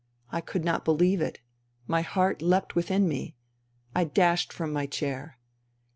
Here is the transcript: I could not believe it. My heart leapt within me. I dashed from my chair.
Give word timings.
I 0.31 0.41
could 0.41 0.65
not 0.65 0.83
believe 0.83 1.21
it. 1.21 1.41
My 1.85 2.01
heart 2.01 2.41
leapt 2.41 2.73
within 2.73 3.07
me. 3.07 3.35
I 3.93 4.03
dashed 4.03 4.51
from 4.51 4.73
my 4.73 4.87
chair. 4.87 5.37